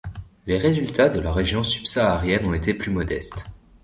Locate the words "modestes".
2.91-3.51